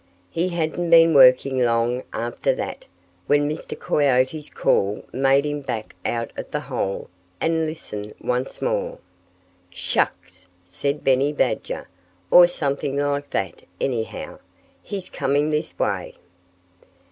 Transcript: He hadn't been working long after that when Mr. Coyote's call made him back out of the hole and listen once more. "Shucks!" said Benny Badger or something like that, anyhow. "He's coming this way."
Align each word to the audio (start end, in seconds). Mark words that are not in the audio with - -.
He 0.31 0.49
hadn't 0.49 0.89
been 0.89 1.13
working 1.13 1.59
long 1.59 2.01
after 2.11 2.55
that 2.55 2.85
when 3.27 3.47
Mr. 3.47 3.79
Coyote's 3.79 4.49
call 4.49 5.05
made 5.13 5.45
him 5.45 5.61
back 5.61 5.93
out 6.03 6.31
of 6.35 6.49
the 6.49 6.61
hole 6.61 7.07
and 7.39 7.67
listen 7.67 8.15
once 8.19 8.63
more. 8.63 8.97
"Shucks!" 9.69 10.47
said 10.65 11.03
Benny 11.03 11.31
Badger 11.31 11.87
or 12.31 12.47
something 12.47 12.97
like 12.97 13.29
that, 13.29 13.61
anyhow. 13.79 14.39
"He's 14.81 15.07
coming 15.07 15.51
this 15.51 15.77
way." 15.77 16.15